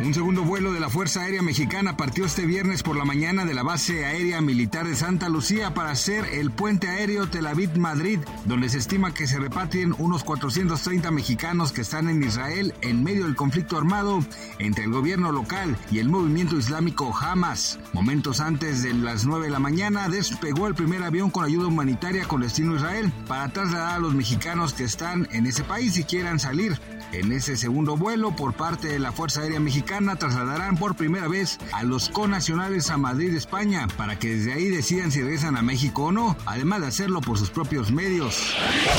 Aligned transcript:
Un 0.00 0.14
segundo 0.14 0.44
vuelo 0.44 0.72
de 0.72 0.78
la 0.78 0.88
Fuerza 0.88 1.22
Aérea 1.22 1.42
Mexicana 1.42 1.96
partió 1.96 2.24
este 2.24 2.46
viernes 2.46 2.84
por 2.84 2.96
la 2.96 3.04
mañana 3.04 3.44
de 3.44 3.52
la 3.52 3.64
base 3.64 4.04
aérea 4.04 4.40
militar 4.40 4.86
de 4.86 4.94
Santa 4.94 5.28
Lucía 5.28 5.74
para 5.74 5.90
hacer 5.90 6.24
el 6.34 6.52
puente 6.52 6.88
aéreo 6.88 7.28
Tel 7.28 7.48
Aviv-Madrid, 7.48 8.20
donde 8.44 8.68
se 8.68 8.78
estima 8.78 9.12
que 9.12 9.26
se 9.26 9.40
repatrien 9.40 9.96
unos 9.98 10.22
430 10.22 11.10
mexicanos 11.10 11.72
que 11.72 11.80
están 11.80 12.08
en 12.08 12.22
Israel 12.22 12.74
en 12.80 13.02
medio 13.02 13.24
del 13.24 13.34
conflicto 13.34 13.76
armado 13.76 14.20
entre 14.60 14.84
el 14.84 14.92
gobierno 14.92 15.32
local 15.32 15.76
y 15.90 15.98
el 15.98 16.08
movimiento 16.08 16.56
islámico 16.56 17.12
Hamas. 17.20 17.80
Momentos 17.92 18.38
antes 18.38 18.84
de 18.84 18.94
las 18.94 19.24
9 19.24 19.46
de 19.46 19.50
la 19.50 19.58
mañana 19.58 20.08
despegó 20.08 20.68
el 20.68 20.76
primer 20.76 21.02
avión 21.02 21.30
con 21.30 21.44
ayuda 21.44 21.66
humanitaria 21.66 22.28
con 22.28 22.40
destino 22.40 22.74
a 22.74 22.76
Israel 22.76 23.12
para 23.26 23.48
trasladar 23.48 23.96
a 23.96 23.98
los 23.98 24.14
mexicanos 24.14 24.74
que 24.74 24.84
están 24.84 25.26
en 25.32 25.46
ese 25.46 25.64
país 25.64 25.96
y 25.96 26.04
quieran 26.04 26.38
salir. 26.38 26.80
En 27.10 27.32
ese 27.32 27.56
segundo 27.56 27.96
vuelo 27.96 28.36
por 28.36 28.52
parte 28.52 28.86
de 28.86 28.98
la 28.98 29.12
Fuerza 29.12 29.40
Aérea 29.40 29.58
Mexicana 29.58 29.87
trasladarán 29.88 30.76
por 30.76 30.96
primera 30.96 31.28
vez 31.28 31.58
a 31.72 31.82
los 31.82 32.10
conacionales 32.10 32.90
a 32.90 32.98
Madrid, 32.98 33.34
España, 33.34 33.88
para 33.96 34.18
que 34.18 34.36
desde 34.36 34.52
ahí 34.52 34.68
decidan 34.68 35.10
si 35.10 35.22
regresan 35.22 35.56
a 35.56 35.62
México 35.62 36.04
o 36.04 36.12
no, 36.12 36.36
además 36.44 36.82
de 36.82 36.88
hacerlo 36.88 37.20
por 37.22 37.38
sus 37.38 37.50
propios 37.50 37.90
medios. 37.90 38.54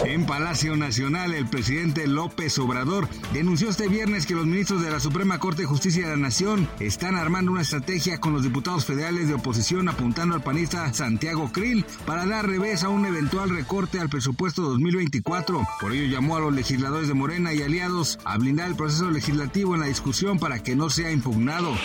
En 0.05 0.25
Palacio 0.25 0.75
Nacional, 0.75 1.33
el 1.33 1.47
presidente 1.47 2.07
López 2.07 2.57
Obrador 2.57 3.07
denunció 3.33 3.69
este 3.69 3.87
viernes 3.87 4.25
que 4.25 4.33
los 4.33 4.47
ministros 4.47 4.81
de 4.81 4.89
la 4.89 4.99
Suprema 4.99 5.37
Corte 5.37 5.61
de 5.61 5.67
Justicia 5.67 6.05
de 6.05 6.15
la 6.15 6.21
Nación 6.21 6.67
están 6.79 7.15
armando 7.15 7.51
una 7.51 7.61
estrategia 7.61 8.19
con 8.19 8.33
los 8.33 8.41
diputados 8.41 8.85
federales 8.85 9.27
de 9.27 9.35
oposición 9.35 9.89
apuntando 9.89 10.33
al 10.33 10.41
panista 10.41 10.91
Santiago 10.93 11.51
Krill 11.51 11.85
para 12.05 12.25
dar 12.25 12.47
revés 12.47 12.83
a 12.83 12.89
un 12.89 13.05
eventual 13.05 13.51
recorte 13.51 13.99
al 13.99 14.09
presupuesto 14.09 14.63
2024. 14.63 15.67
Por 15.79 15.91
ello 15.91 16.11
llamó 16.11 16.37
a 16.37 16.39
los 16.39 16.53
legisladores 16.53 17.07
de 17.07 17.13
Morena 17.13 17.53
y 17.53 17.61
aliados 17.61 18.19
a 18.25 18.37
blindar 18.37 18.69
el 18.69 18.75
proceso 18.75 19.11
legislativo 19.11 19.75
en 19.75 19.81
la 19.81 19.87
discusión 19.87 20.39
para 20.39 20.63
que 20.63 20.78
no 20.79 20.89
sea 20.89 21.11
impugnado. 21.11 21.75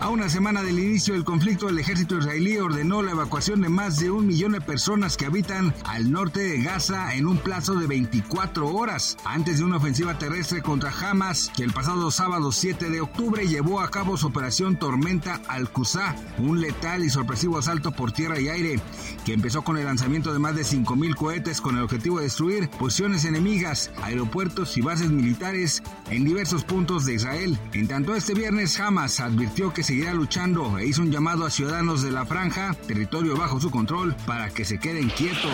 A 0.00 0.08
una 0.08 0.30
semana 0.30 0.62
del 0.62 0.78
inicio 0.78 1.12
del 1.12 1.24
conflicto, 1.24 1.68
el 1.68 1.78
ejército 1.78 2.18
israelí 2.18 2.56
ordenó 2.56 3.02
la 3.02 3.10
evacuación 3.10 3.60
de 3.60 3.68
más 3.68 3.98
de 3.98 4.10
un 4.10 4.26
millón 4.26 4.52
de 4.52 4.62
personas 4.62 5.18
que 5.18 5.26
habitan 5.26 5.74
al 5.84 6.10
norte 6.10 6.40
de 6.40 6.62
Gaza 6.62 7.14
en 7.14 7.26
un 7.26 7.36
plazo 7.36 7.74
de 7.74 7.86
24 7.86 8.66
horas, 8.66 9.18
antes 9.26 9.58
de 9.58 9.64
una 9.64 9.76
ofensiva 9.76 10.18
terrestre 10.18 10.62
contra 10.62 10.90
Hamas 10.90 11.52
que 11.54 11.64
el 11.64 11.74
pasado 11.74 12.10
sábado 12.10 12.50
7 12.50 12.88
de 12.88 13.02
octubre 13.02 13.46
llevó 13.46 13.80
a 13.80 13.90
cabo 13.90 14.16
su 14.16 14.28
operación 14.28 14.78
Tormenta 14.78 15.42
Al-Qusá, 15.46 16.16
un 16.38 16.62
letal 16.62 17.04
y 17.04 17.10
sorpresivo 17.10 17.58
asalto 17.58 17.92
por 17.92 18.12
tierra 18.12 18.40
y 18.40 18.48
aire, 18.48 18.80
que 19.26 19.34
empezó 19.34 19.62
con 19.62 19.76
el 19.76 19.84
lanzamiento 19.84 20.32
de 20.32 20.38
más 20.38 20.56
de 20.56 20.62
5.000 20.62 21.14
cohetes 21.14 21.60
con 21.60 21.76
el 21.76 21.82
objetivo 21.82 22.18
de 22.18 22.24
destruir 22.24 22.70
posiciones 22.70 23.26
enemigas, 23.26 23.90
aeropuertos 24.02 24.78
y 24.78 24.80
bases 24.80 25.10
militares 25.10 25.82
en 26.10 26.24
diversos 26.24 26.64
puntos 26.64 27.04
de 27.04 27.14
Israel. 27.14 27.58
En 27.74 27.86
tanto, 27.86 28.13
este 28.16 28.34
viernes 28.34 28.78
Hamas 28.80 29.20
advirtió 29.20 29.72
que 29.72 29.82
seguirá 29.82 30.14
luchando 30.14 30.78
e 30.78 30.86
hizo 30.86 31.02
un 31.02 31.10
llamado 31.10 31.44
a 31.44 31.50
ciudadanos 31.50 32.02
de 32.02 32.10
la 32.10 32.24
franja, 32.24 32.74
territorio 32.86 33.36
bajo 33.36 33.60
su 33.60 33.70
control, 33.70 34.14
para 34.26 34.50
que 34.50 34.64
se 34.64 34.78
queden 34.78 35.08
quietos. 35.10 35.52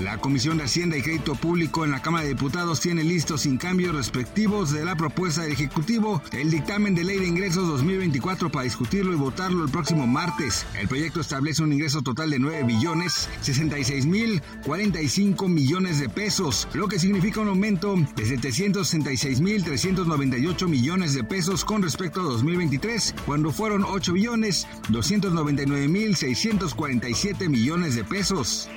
La 0.00 0.18
Comisión 0.18 0.58
de 0.58 0.64
Hacienda 0.64 0.96
y 0.96 1.02
Crédito 1.02 1.34
Público 1.34 1.84
en 1.84 1.90
la 1.90 2.02
Cámara 2.02 2.24
de 2.24 2.30
Diputados 2.30 2.80
tiene 2.80 3.02
listos 3.02 3.42
sin 3.42 3.56
cambios 3.56 3.94
respectivos 3.94 4.70
de 4.72 4.84
la 4.84 4.96
propuesta 4.96 5.42
del 5.42 5.52
Ejecutivo 5.52 6.22
el 6.32 6.50
dictamen 6.50 6.94
de 6.94 7.04
Ley 7.04 7.18
de 7.18 7.26
Ingresos 7.26 7.66
2024 7.68 8.50
para 8.50 8.64
discutirlo 8.64 9.12
y 9.12 9.16
votarlo 9.16 9.64
el 9.64 9.70
próximo 9.70 10.06
martes. 10.06 10.66
El 10.78 10.88
proyecto 10.88 11.20
establece 11.20 11.62
un 11.62 11.72
ingreso 11.72 12.02
total 12.02 12.30
de 12.30 12.38
9 12.38 12.64
billones 12.64 13.28
66 13.40 14.06
mil 14.06 14.42
45 14.64 15.48
millones 15.48 15.98
de 15.98 16.08
pesos, 16.08 16.68
lo 16.74 16.88
que 16.88 16.98
significa 16.98 17.40
un 17.40 17.48
aumento 17.48 17.96
de 18.16 18.26
760 18.26 19.06
6.398 19.16 20.68
millones 20.68 21.14
de 21.14 21.24
pesos 21.24 21.64
con 21.64 21.82
respecto 21.86 22.20
a 22.20 22.24
2023, 22.24 23.14
cuando 23.24 23.50
fueron 23.52 23.84
8 23.84 24.12
billones 24.12 24.66
299.647 24.90 27.48
millones 27.48 27.94
de 27.94 28.02
pesos. 28.04 28.68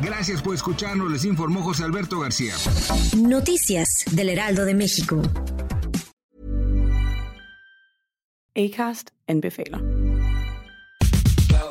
Gracias 0.00 0.40
por 0.42 0.54
escucharnos, 0.54 1.10
les 1.10 1.26
informó 1.26 1.62
José 1.62 1.84
Alberto 1.84 2.20
García. 2.20 2.54
Noticias 3.16 4.04
del 4.10 4.30
Heraldo 4.30 4.64
de 4.64 4.74
México. 4.74 5.20
Acast 8.56 9.10
anbefaler. 9.26 10.07